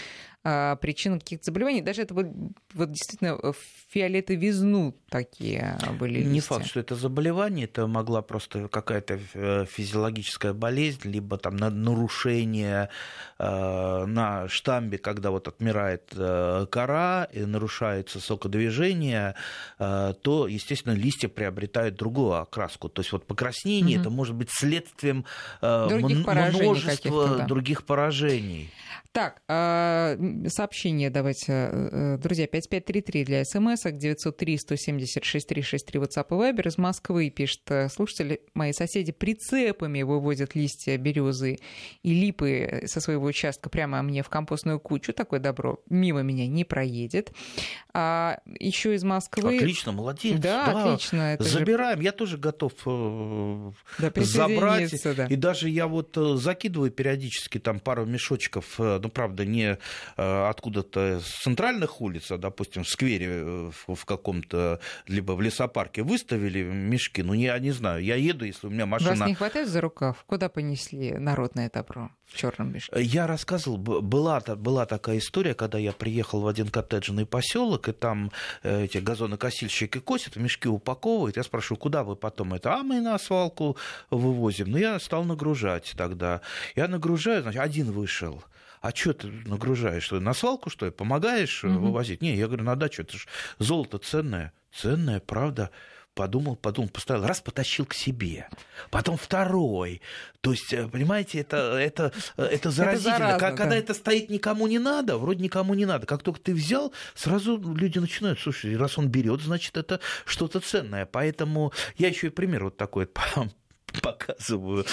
[0.44, 1.82] э, причина каких-то заболеваний.
[1.82, 2.26] Даже это вот,
[2.74, 3.38] вот действительно
[3.94, 6.30] фиолетовизну такие были листья.
[6.30, 12.88] Не факт, что это заболевание, это могла просто какая-то э, физиологическая болезнь, либо там нарушение
[13.38, 19.34] э, на штамбе, когда вот отмирает э, кора и нарушается сокодвижение,
[19.78, 22.88] то, естественно, листья приобретают другую окраску.
[22.88, 24.02] То есть вот покраснение угу.
[24.02, 25.24] это может быть следствием
[25.60, 27.46] других множества да.
[27.46, 28.70] других поражений.
[29.14, 30.16] Так, а,
[30.48, 36.78] сообщение давайте, э, э, друзья, 5533 для смс, 903 176 363 WhatsApp и Viber из
[36.78, 41.58] Москвы пишет э, слушатели, мои соседи прицепами вывозят листья березы
[42.02, 46.64] и липы со своего участка прямо мне в компостную кучу, такое добро мимо меня не
[46.64, 47.32] проедет.
[47.92, 49.56] А еще из Москвы...
[49.56, 50.38] Отлично, молодец.
[50.40, 51.34] Да, да отлично.
[51.34, 52.04] Это Забираем, же...
[52.04, 55.02] я тоже готов да, забрать.
[55.16, 55.26] Да.
[55.26, 59.78] И даже я вот закидываю периодически там пару мешочков ну, правда, не
[60.16, 66.02] э, откуда-то с центральных улиц, а, допустим, в сквере э, в каком-то, либо в лесопарке
[66.02, 69.14] выставили мешки, ну, я не знаю, я еду, если у меня машина...
[69.14, 70.24] Вас не хватает за рукав?
[70.26, 73.00] Куда понесли народное добро в черном мешке?
[73.00, 78.30] Я рассказывал, была, была такая история, когда я приехал в один коттеджный поселок, и там
[78.62, 81.36] э, эти газонокосильщики косят, мешки упаковывают.
[81.36, 82.74] Я спрашиваю, куда вы потом это?
[82.74, 83.76] А мы на свалку
[84.10, 84.70] вывозим.
[84.70, 86.40] Ну, я стал нагружать тогда.
[86.76, 88.42] Я нагружаю, значит, один вышел
[88.84, 90.02] а что ты нагружаешь?
[90.02, 91.72] Что, на свалку, что ли, помогаешь угу.
[91.72, 92.20] вывозить?
[92.20, 93.26] Не, я говорю, на дачу, это же
[93.58, 94.52] золото ценное.
[94.70, 95.70] Ценное, правда
[96.12, 98.46] подумал, подумал, поставил, раз потащил к себе,
[98.90, 100.02] потом второй.
[100.42, 103.14] То есть, э, понимаете, это, это, это заразительно.
[103.14, 103.76] Это заразно, Когда да.
[103.76, 106.06] это стоит никому не надо, вроде никому не надо.
[106.06, 111.06] Как только ты взял, сразу люди начинают, слушай, раз он берет, значит, это что-то ценное.
[111.06, 113.08] Поэтому я еще и пример вот такой
[114.02, 114.84] показываю.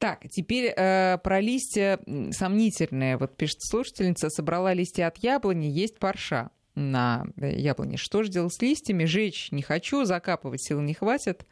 [0.00, 3.18] Так, теперь э, про листья сомнительные.
[3.18, 7.98] Вот пишет слушательница, собрала листья от яблони, есть парша на э, яблоне.
[7.98, 9.04] Что же делать с листьями?
[9.04, 11.46] Жечь не хочу, закапывать сил не хватит.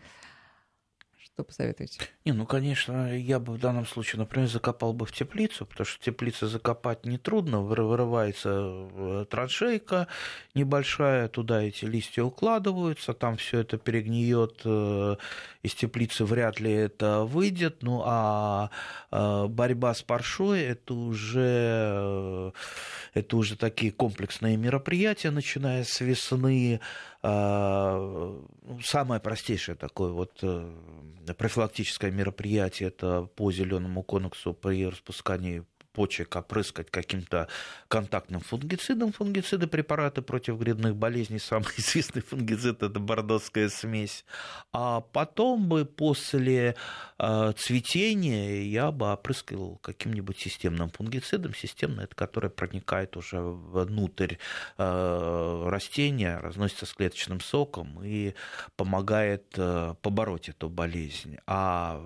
[1.38, 2.00] Что посоветуете?
[2.24, 6.04] Не, ну, конечно, я бы в данном случае, например, закопал бы в теплицу, потому что
[6.04, 10.08] теплица закопать нетрудно, вырывается э, траншейка
[10.54, 15.14] небольшая, туда эти листья укладываются, там все это перегниет, э,
[15.62, 18.70] из теплицы вряд ли это выйдет, ну а
[19.12, 22.52] э, борьба с паршой это уже,
[23.14, 26.80] это уже такие комплексные мероприятия, начиная с весны,
[27.22, 30.42] самое простейшее такое вот
[31.36, 35.64] профилактическое мероприятие это по зеленому конусу при распускании
[35.98, 37.48] почек опрыскать каким-то
[37.88, 39.10] контактным фунгицидом.
[39.10, 44.24] Фунгициды, препараты против грибных болезней, самый известный фунгицид– это бордоская смесь.
[44.72, 46.76] А потом бы после
[47.18, 51.52] э, цветения я бы опрыскал каким-нибудь системным фунгицидом.
[51.52, 54.36] Системный– это который проникает уже внутрь
[54.76, 58.34] э, растения, разносится с клеточным соком и
[58.76, 61.38] помогает э, побороть эту болезнь.
[61.48, 62.00] А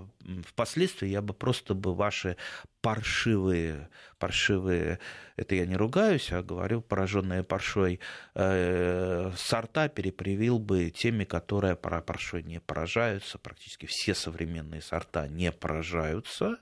[0.46, 2.38] впоследствии я бы просто бы ваши
[2.82, 3.81] паршивые,
[4.18, 4.98] паршивые,
[5.36, 8.00] это я не ругаюсь, а говорю, пораженные паршой,
[8.34, 13.38] э, сорта перепривил бы теми, которые паршой не поражаются.
[13.38, 16.58] Практически все современные сорта не поражаются.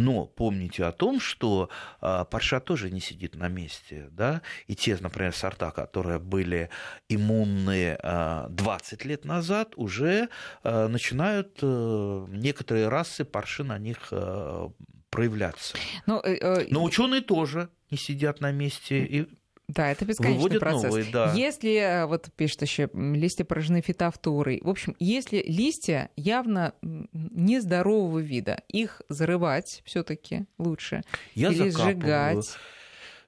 [0.00, 1.68] Но помните о том, что
[2.00, 4.08] э, парша тоже не сидит на месте.
[4.12, 4.40] Да?
[4.66, 6.70] И те, например, сорта, которые были
[7.10, 10.30] иммунны э, 20 лет назад, уже
[10.64, 14.68] э, начинают э, некоторые расы парши на них э,
[15.10, 15.76] проявляться.
[16.06, 19.04] Но, э, э, Но ученые тоже не сидят на месте.
[19.04, 19.28] И
[19.68, 20.84] да, это бесконечный Выводят процесс.
[20.84, 21.32] Новые, да.
[21.34, 28.62] Если, э, вот пишет еще, листья поражены фитофторой, в общем, если листья явно нездорового вида,
[28.68, 31.02] их зарывать все таки лучше
[31.34, 31.92] Я или закапываю.
[32.00, 32.56] сжигать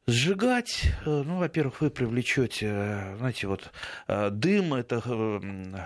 [0.09, 3.71] Сжигать, э, ну, во-первых, вы привлечете, э, знаете, вот
[4.09, 5.01] э, дым, это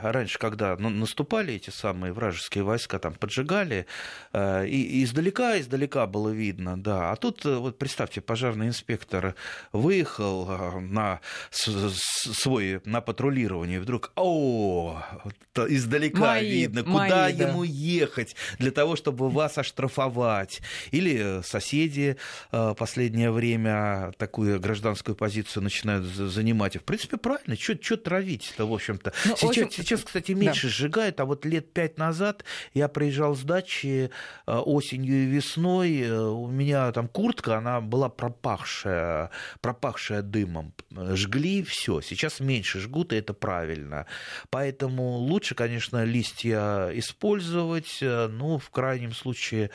[0.02, 3.86] раньше, когда наступали эти самые вражеские войска, там поджигали,
[4.34, 7.12] и издалека, издалека было видно, да.
[7.12, 9.34] А тут, вот представьте, пожарный инспектор
[9.72, 15.02] выехал на свой, на патрулирование, и вдруг, о,
[15.54, 17.70] издалека мои, видно, куда мои, ему да.
[17.70, 20.62] ехать для того, чтобы вас оштрафовать.
[20.90, 22.16] Или соседи
[22.50, 26.76] последнее время такую гражданскую позицию начинают занимать.
[26.76, 27.56] И, в принципе, правильно.
[27.56, 29.12] Что травить-то, в общем-то?
[29.24, 29.70] Ну, сейчас, общем...
[29.70, 30.72] сейчас, кстати, меньше да.
[30.72, 34.10] сжигают, а вот лет пять назад я приезжал с дачи
[34.46, 40.72] э, осенью и весной, э, у меня там куртка, она была пропахшая, пропахшая дымом.
[40.90, 42.00] Жгли, все.
[42.00, 44.06] Сейчас меньше жгут, и это правильно.
[44.50, 49.70] Поэтому лучше, конечно, листья использовать, э, ну, в крайнем случае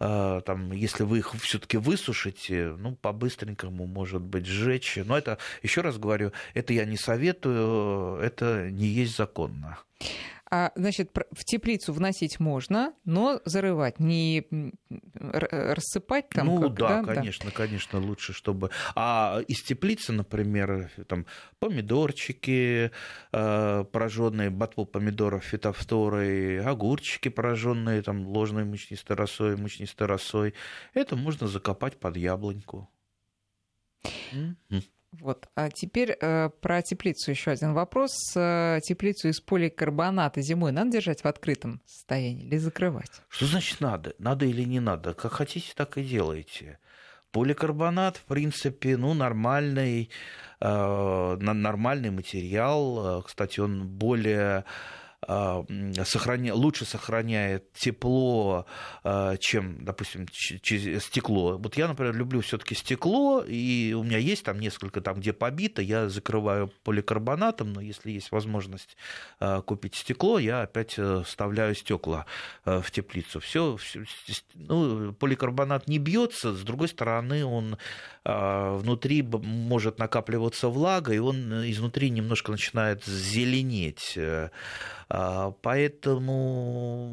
[0.00, 4.98] там, если вы их все-таки высушите, ну, по-быстренькому, может быть, сжечь.
[5.04, 9.78] Но это, еще раз говорю, это я не советую, это не есть законно.
[10.52, 14.48] А, значит, в теплицу вносить можно, но зарывать, не
[15.14, 16.46] рассыпать там.
[16.46, 17.56] Ну как, да, да, конечно, да.
[17.56, 18.70] конечно, лучше, чтобы.
[18.96, 21.26] А из теплицы, например, там
[21.60, 22.90] помидорчики
[23.32, 30.54] э, пораженные, ботву помидоров фитофторой, огурчики пораженные там ложной мучнистой росой, мучнистой росой,
[30.94, 32.90] это можно закопать под яблоньку.
[35.12, 35.48] Вот.
[35.56, 38.12] А теперь э, про теплицу еще один вопрос.
[38.36, 43.10] Э, теплицу из поликарбоната зимой надо держать в открытом состоянии или закрывать?
[43.28, 44.14] Что значит надо?
[44.18, 45.14] Надо или не надо?
[45.14, 46.78] Как хотите, так и делайте.
[47.32, 50.10] Поликарбонат, в принципе, ну, нормальный,
[50.60, 53.20] э, нормальный материал.
[53.20, 54.64] Э, кстати, он более
[55.26, 56.54] сохраня...
[56.54, 58.66] лучше сохраняет тепло,
[59.04, 61.58] а, чем, допустим, стекло.
[61.58, 65.82] Вот я, например, люблю все-таки стекло, и у меня есть там несколько, там, где побито,
[65.82, 68.96] я закрываю поликарбонатом, но если есть возможность
[69.38, 72.26] а, купить стекло, я опять э, вставляю стекла
[72.64, 73.40] э, в теплицу.
[73.40, 73.76] Все,
[74.54, 77.76] ну, поликарбонат не бьется, с другой стороны, он
[78.22, 84.18] внутри может накапливаться влага, и он изнутри немножко начинает зеленеть.
[85.10, 87.08] А, поэтому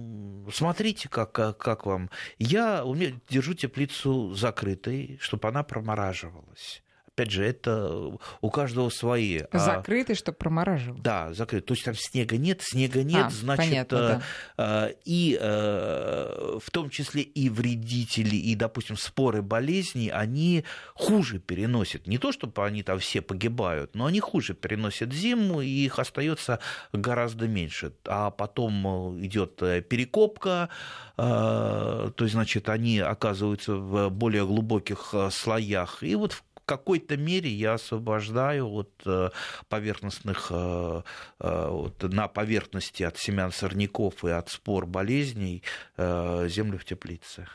[0.53, 2.09] смотрите, как, как вам.
[2.37, 2.83] Я
[3.29, 6.83] держу теплицу закрытой, чтобы она промораживалась
[7.17, 9.39] опять же, это у каждого свои.
[9.51, 10.99] А закрытый, чтобы промораживал.
[10.99, 11.67] Да, закрытый.
[11.67, 14.21] То есть там снега нет, снега нет, а, значит, понятно, э, да.
[14.57, 22.05] А, и э, в том числе и вредители, и, допустим, споры болезней, они хуже переносят.
[22.05, 26.59] Не то, чтобы они там все погибают, но они хуже переносят зиму, и их остается
[26.93, 27.93] гораздо меньше.
[28.05, 30.69] А потом идет перекопка,
[31.15, 36.03] то есть, значит, они оказываются в более глубоких слоях.
[36.03, 39.29] И вот в какой-то мере я освобождаю от э,
[39.69, 41.01] поверхностных, э,
[41.39, 45.63] э, вот, на поверхности от семян сорняков и от спор болезней
[45.97, 47.47] землю в теплице.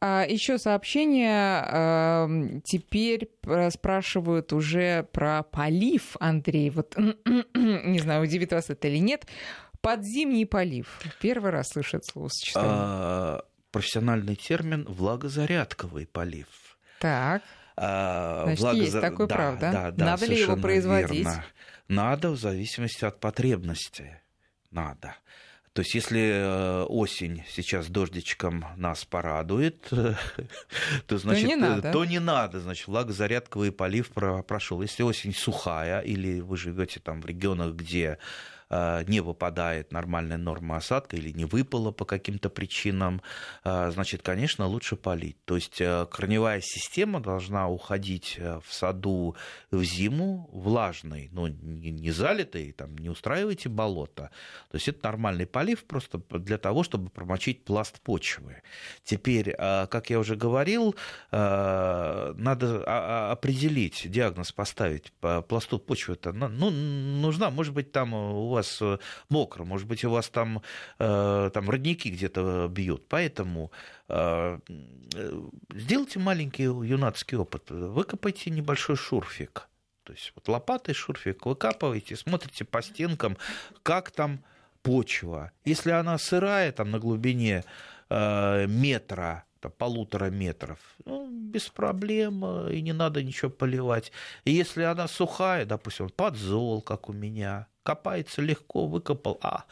[0.00, 2.62] А, Еще сообщение.
[2.64, 3.28] Теперь
[3.70, 6.70] спрашивают уже про полив, Андрей.
[6.70, 9.26] Вот не знаю, удивит вас это или нет.
[9.80, 11.00] Подзимний полив.
[11.20, 12.70] Первый раз слышит словосочетание.
[12.72, 16.46] А, профессиональный термин влагозарядковый полив.
[17.00, 17.42] Так.
[17.80, 18.78] А, Значит, благо...
[18.78, 19.72] есть такой да, прав, да?
[19.72, 21.24] да, да Надо ли его производить?
[21.24, 21.44] Верно.
[21.88, 24.20] Надо в зависимости от потребности.
[24.70, 25.14] Надо.
[25.72, 29.80] То есть, если осень сейчас дождичком нас порадует,
[31.06, 34.82] то значит, то не надо, то не надо значит, влагозарядковый полив прошел.
[34.82, 38.18] Если осень сухая, или вы живете там в регионах, где Э,
[38.70, 43.22] не выпадает нормальная норма осадка или не выпала по каким-то причинам,
[43.64, 45.36] э, значит, конечно, лучше полить.
[45.44, 49.36] То есть э, корневая система должна уходить в саду
[49.70, 54.30] в зиму влажной, но не залитой, там, не устраивайте болото.
[54.70, 58.62] То есть это нормальный полив просто для того, чтобы промочить пласт почвы.
[59.04, 60.94] Теперь, как я уже говорил,
[61.30, 66.14] надо определить, диагноз поставить по пласту почвы.
[66.14, 66.32] -то.
[66.32, 68.98] Ну, нужна, может быть, там у вас вас э,
[69.28, 70.62] мокро, может быть, у вас там,
[70.98, 73.08] э, там родники где-то бьют.
[73.08, 73.70] Поэтому
[74.08, 74.58] э,
[75.74, 77.70] сделайте маленький юнацкий опыт.
[77.70, 79.68] Выкопайте небольшой шурфик.
[80.04, 83.36] То есть вот лопатой шурфик выкапываете, смотрите по стенкам,
[83.82, 84.40] как там
[84.82, 85.52] почва.
[85.64, 87.64] Если она сырая, там на глубине
[88.10, 89.44] метра,
[89.78, 94.12] полутора метров, ну, без проблем, и не надо ничего поливать.
[94.44, 99.64] И если она сухая, допустим, подзол, как у меня, копается легко, выкопал, а,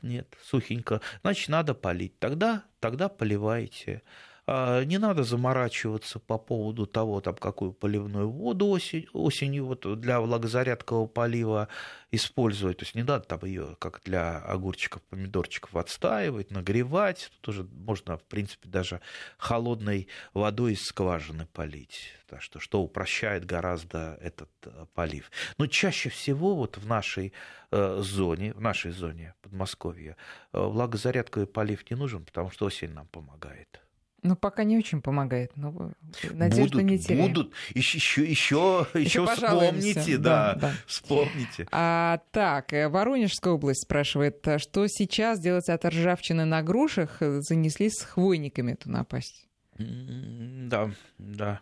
[0.00, 2.16] нет, сухенько, значит, надо полить.
[2.20, 4.02] Тогда, тогда поливайте.
[4.46, 10.20] А, не надо заморачиваться по поводу того, там, какую поливную воду осень, осенью вот для
[10.20, 11.68] влагозарядкового полива
[12.10, 12.78] использовать.
[12.78, 17.30] То есть не надо там ее, как для огурчиков, помидорчиков, отстаивать, нагревать.
[17.40, 19.00] Тут уже можно, в принципе, даже
[19.38, 22.12] холодной водой из скважины полить.
[22.26, 25.30] Так что, что упрощает гораздо этот э, полив.
[25.56, 27.32] Но чаще всего вот в нашей
[27.70, 30.16] э, зоне, в нашей зоне Подмосковья,
[30.52, 33.80] э, влагозарядковый полив не нужен, потому что осень нам помогает.
[34.24, 35.92] Ну, пока не очень помогает, но
[36.30, 37.28] надежду будут, не теряем.
[37.28, 40.74] Будут, еще, еще, еще, еще вспомните, да, да, да.
[40.86, 41.68] вспомните.
[41.70, 47.18] А, так, э, Воронежская область спрашивает, а что сейчас делать от ржавчины на грушах?
[47.20, 49.46] Занесли с хвойниками эту напасть.
[49.76, 51.60] Да, да.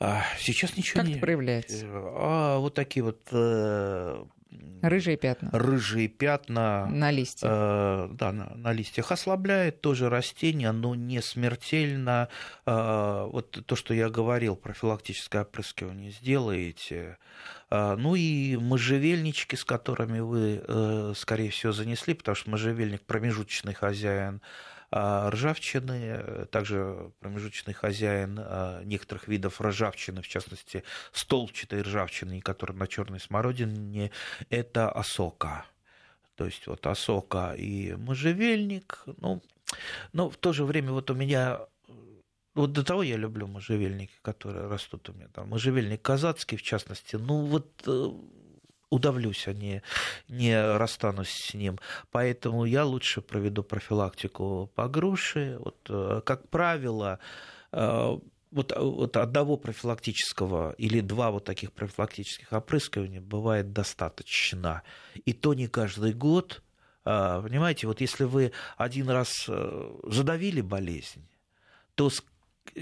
[0.00, 1.14] А, сейчас ничего как не...
[1.14, 1.86] Как проявляется?
[1.86, 4.24] А, вот такие вот э,
[4.82, 5.50] Рыжие пятна.
[5.52, 6.86] Рыжие пятна.
[6.86, 7.50] На листьях.
[7.52, 9.12] Э, да, на, на листьях.
[9.12, 12.28] Ослабляет тоже растение, но не смертельно.
[12.66, 17.18] Э, вот то, что я говорил, профилактическое опрыскивание сделаете.
[17.70, 23.74] Э, ну и можжевельнички, с которыми вы, э, скорее всего, занесли, потому что можжевельник промежуточный
[23.74, 24.40] хозяин
[24.92, 30.82] ржавчины, также промежуточный хозяин а, некоторых видов ржавчины, в частности,
[31.12, 34.10] столбчатой ржавчины, которая на черной смородине,
[34.48, 35.64] это осока.
[36.34, 39.02] То есть вот осока и можжевельник.
[39.18, 39.42] Ну,
[40.12, 41.60] но в то же время вот у меня
[42.54, 45.28] вот до того я люблю можжевельники, которые растут у меня.
[45.28, 47.16] Там можжевельник казацкий, в частности.
[47.16, 48.10] Ну, вот э,
[48.90, 49.82] удавлюсь, а не,
[50.28, 51.78] не расстанусь с ним.
[52.10, 55.56] Поэтому я лучше проведу профилактику по груши.
[55.60, 57.20] Вот, э, как правило,
[57.72, 58.18] э,
[58.50, 64.82] вот, вот одного профилактического или два вот таких профилактических опрыскивания бывает достаточно.
[65.24, 66.62] И то не каждый год.
[67.04, 69.48] Э, понимаете, вот если вы один раз
[70.02, 71.26] задавили болезнь,
[71.94, 72.10] то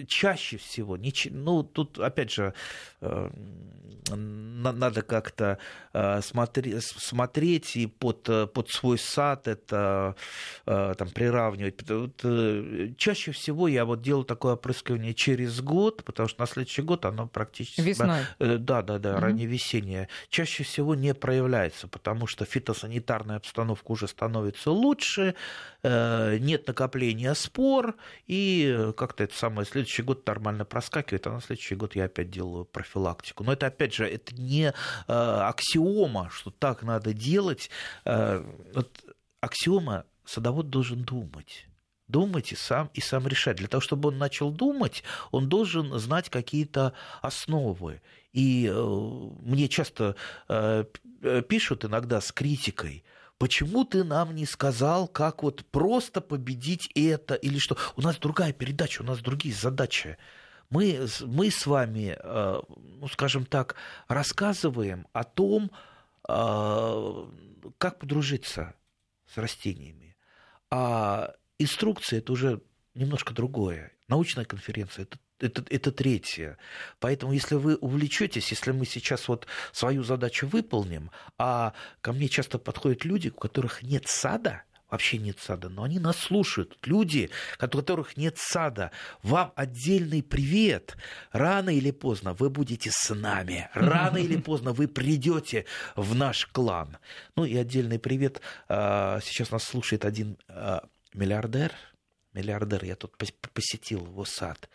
[0.07, 0.99] чаще всего,
[1.30, 2.55] ну, тут, опять же,
[4.16, 5.59] надо как-то
[5.93, 10.16] э, смотреть, смотреть и под, э, под свой сад это
[10.66, 11.89] э, там, приравнивать.
[11.89, 17.05] Вот, чаще всего я вот делаю такое опрыскивание через год, потому что на следующий год
[17.05, 17.80] оно практически...
[17.80, 18.20] Весной.
[18.39, 19.20] Да, да, да, угу.
[19.20, 20.09] ранневесеннее.
[20.28, 25.34] Чаще всего не проявляется, потому что фитосанитарная обстановка уже становится лучше,
[25.82, 27.95] нет накопления спор,
[28.26, 32.64] и как-то это самое, следующий год нормально проскакивает, а на следующий год я опять делаю
[32.64, 33.45] профилактику.
[33.45, 34.72] Но это опять же, это не э,
[35.07, 37.70] аксиома, что так надо делать.
[38.05, 38.91] Э, вот
[39.41, 41.68] аксиома садовод должен думать
[42.09, 43.59] думать и сам, и сам решать.
[43.59, 48.01] Для того, чтобы он начал думать, он должен знать какие-то основы.
[48.33, 48.74] И э,
[49.43, 50.16] мне часто
[50.49, 50.85] э,
[51.49, 53.05] пишут иногда с критикой,
[53.39, 57.76] почему ты нам не сказал, как вот просто победить это или что.
[57.97, 60.18] У нас другая передача, у нас другие задачи
[60.70, 63.74] мы, мы с вами, э, ну, скажем так,
[64.07, 65.70] рассказываем о том,
[66.28, 67.26] э,
[67.78, 68.74] как подружиться
[69.32, 70.16] с растениями.
[70.70, 72.61] А инструкция это уже
[72.95, 73.93] немножко другое.
[74.09, 76.59] Научная конференция это это, это третье.
[77.01, 82.59] Поэтому, если вы увлечетесь, если мы сейчас вот свою задачу выполним, а ко мне часто
[82.59, 86.78] подходят люди, у которых нет сада, вообще нет сада, но они нас слушают.
[86.84, 88.91] Люди, у которых нет сада,
[89.22, 90.97] вам отдельный привет.
[91.32, 93.68] Рано или поздно вы будете с нами.
[93.74, 96.99] Рано или поздно вы придете в наш клан.
[97.36, 98.41] Ну и отдельный привет.
[98.68, 100.84] А, сейчас нас слушает один а,
[101.14, 101.72] миллиардер.
[102.32, 103.16] Миллиардер, я тут
[103.53, 104.68] посетил его сад.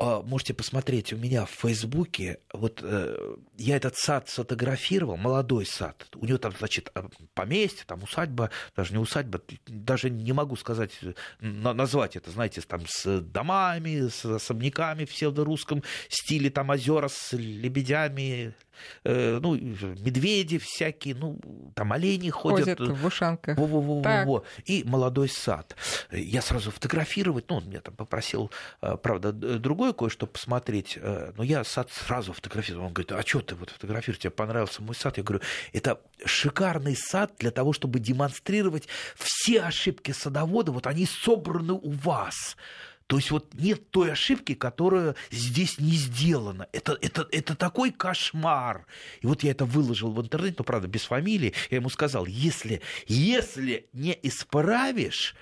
[0.00, 2.38] А, можете посмотреть у меня в Фейсбуке.
[2.52, 6.06] Вот э, я этот сад сфотографировал, молодой сад.
[6.14, 10.92] У него там, значит, а, поместье, там усадьба, даже не усадьба, даже не могу сказать,
[11.40, 18.54] назвать это, знаете, там с домами, с особняками в псевдорусском стиле, там озера с лебедями,
[18.58, 18.67] Э,
[19.04, 21.38] ну, медведи всякие, ну,
[21.74, 22.78] там олени ходят.
[22.78, 23.58] Ходят в ушанках.
[23.58, 24.44] Во -во -во -во -во.
[24.64, 25.76] И молодой сад.
[26.10, 28.50] Я сразу фотографировать, ну, он меня там попросил,
[28.82, 32.86] э, правда, другое кое-что посмотреть, э, но я сад сразу фотографировал.
[32.86, 35.16] Он говорит, а что ты вот фотографируешь, тебе понравился мой сад?
[35.16, 41.74] Я говорю, это шикарный сад для того, чтобы демонстрировать все ошибки садовода, вот они собраны
[41.74, 42.56] у вас.
[43.08, 46.68] То есть вот нет той ошибки, которая здесь не сделана.
[46.72, 48.86] Это, это, это такой кошмар.
[49.22, 51.54] И вот я это выложил в интернет, но, правда, без фамилии.
[51.70, 55.34] Я ему сказал, если, если не исправишь,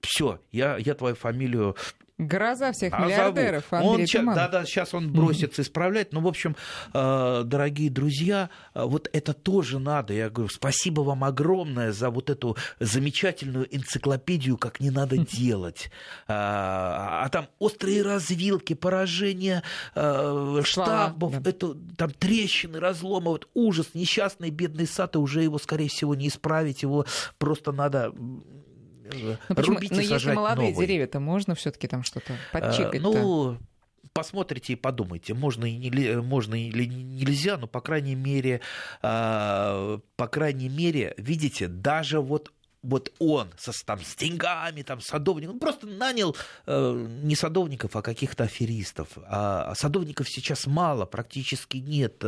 [0.00, 1.76] все, я, я твою фамилию
[2.20, 6.12] Гроза всех а миллиардеров, Андрей он, Да, да, сейчас он бросится исправлять.
[6.12, 6.54] Ну, в общем,
[6.92, 10.12] э, дорогие друзья, э, вот это тоже надо.
[10.12, 15.90] Я говорю, спасибо вам огромное за вот эту замечательную энциклопедию, как не надо делать.
[16.28, 19.62] А, а там острые развилки, поражение
[19.94, 21.50] э, штампов, да.
[21.50, 26.28] это, там трещины, разломы, вот ужас, несчастный бедный сад, и уже его, скорее всего, не
[26.28, 27.06] исправить, его
[27.38, 28.12] просто надо
[29.12, 30.86] ну, рубить Но если молодые новые.
[30.86, 33.00] деревья, то можно все-таки там что-то а, подчикать?
[33.00, 33.58] Ну,
[34.12, 38.60] посмотрите и подумайте, можно, и не, можно или нельзя, но по крайней мере,
[39.02, 42.52] а, по крайней мере, видите, даже вот
[42.82, 46.34] вот он со, там, с деньгами, там, садовник, он просто нанял
[46.66, 49.08] э, не садовников, а каких-то аферистов.
[49.26, 52.24] А садовников сейчас мало, практически нет.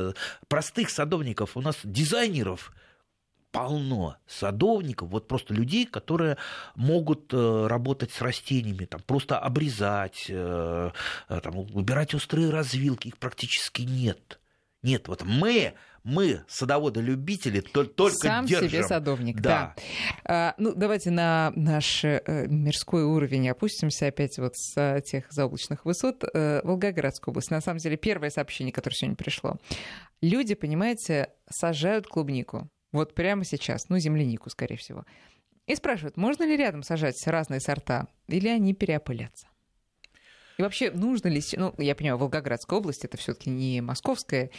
[0.49, 2.73] Простых садовников, у нас дизайнеров
[3.53, 6.39] полно садовников, вот просто людей, которые
[6.75, 10.91] могут э, работать с растениями, там, просто обрезать, э,
[11.29, 14.41] э, там, убирать острые развилки, их практически нет.
[14.83, 18.69] Нет, вот мы, мы, садоводы-любители, только Сам держим.
[18.69, 19.75] себе садовник, да.
[19.77, 19.83] да.
[20.25, 26.25] А, ну, давайте на наш э, мирской уровень опустимся опять вот с тех заоблачных высот.
[26.35, 27.53] Э, Волгоградская область.
[27.53, 29.59] На самом деле, первое сообщение, которое сегодня пришло.
[30.21, 32.69] Люди, понимаете, сажают клубнику.
[32.93, 35.05] Вот прямо сейчас, ну, землянику, скорее всего.
[35.67, 39.49] И спрашивают, можно ли рядом сажать разные сорта, или они переопылятся?
[40.59, 41.41] И вообще, нужно ли...
[41.57, 44.51] Ну, я понимаю, Волгоградская область, это все таки не Московская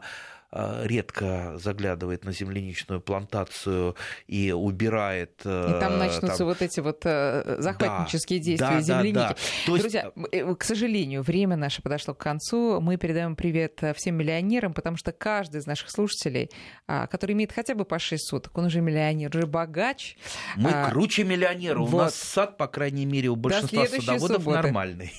[0.53, 3.95] редко заглядывает на земляничную плантацию
[4.27, 5.39] и убирает...
[5.41, 6.47] И там э, начнутся там...
[6.47, 9.13] вот эти вот э, захватнические да, действия да, земляники.
[9.13, 9.35] Да, да.
[9.65, 9.81] То есть...
[9.81, 12.81] Друзья, к сожалению, время наше подошло к концу.
[12.81, 16.49] Мы передаем привет всем миллионерам, потому что каждый из наших слушателей,
[16.87, 20.17] а, который имеет хотя бы по 6 суток, он уже миллионер, уже богач.
[20.55, 21.79] Мы а, круче миллионера.
[21.79, 21.93] Вот.
[21.93, 24.61] У нас сад, по крайней мере, у большинства садоводов субботы.
[24.61, 25.11] нормальный.